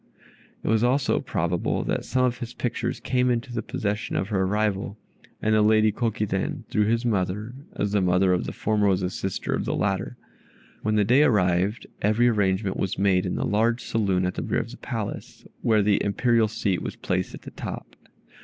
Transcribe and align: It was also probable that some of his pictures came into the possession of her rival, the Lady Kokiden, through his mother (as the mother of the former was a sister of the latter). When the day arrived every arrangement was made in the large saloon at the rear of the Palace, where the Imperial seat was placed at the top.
It 0.63 0.67
was 0.67 0.83
also 0.83 1.19
probable 1.19 1.83
that 1.83 2.05
some 2.05 2.25
of 2.25 2.39
his 2.39 2.55
pictures 2.55 2.99
came 2.99 3.29
into 3.29 3.53
the 3.53 3.61
possession 3.61 4.15
of 4.15 4.29
her 4.29 4.47
rival, 4.47 4.97
the 5.41 5.61
Lady 5.61 5.91
Kokiden, 5.91 6.63
through 6.71 6.85
his 6.85 7.05
mother 7.05 7.53
(as 7.75 7.91
the 7.91 8.01
mother 8.01 8.33
of 8.33 8.45
the 8.45 8.51
former 8.51 8.87
was 8.87 9.03
a 9.03 9.11
sister 9.11 9.53
of 9.53 9.63
the 9.65 9.75
latter). 9.75 10.17
When 10.81 10.95
the 10.95 11.03
day 11.03 11.21
arrived 11.21 11.85
every 12.01 12.29
arrangement 12.29 12.77
was 12.77 12.97
made 12.97 13.27
in 13.27 13.35
the 13.35 13.45
large 13.45 13.83
saloon 13.83 14.25
at 14.25 14.33
the 14.33 14.41
rear 14.41 14.61
of 14.61 14.71
the 14.71 14.77
Palace, 14.77 15.45
where 15.61 15.83
the 15.83 16.03
Imperial 16.03 16.47
seat 16.47 16.81
was 16.81 16.95
placed 16.95 17.35
at 17.35 17.43
the 17.43 17.51
top. 17.51 17.95